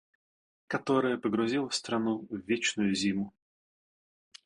которая 0.65 1.19
погрузила 1.19 1.69
страну 1.69 2.25
в 2.31 2.35
вечную 2.47 2.95
зиму. 2.95 3.35